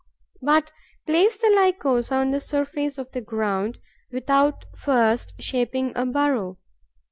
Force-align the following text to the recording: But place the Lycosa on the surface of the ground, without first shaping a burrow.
But 0.41 0.71
place 1.05 1.37
the 1.37 1.53
Lycosa 1.55 2.13
on 2.15 2.31
the 2.31 2.39
surface 2.39 2.97
of 2.97 3.11
the 3.11 3.21
ground, 3.21 3.77
without 4.11 4.65
first 4.75 5.39
shaping 5.39 5.93
a 5.95 6.07
burrow. 6.07 6.57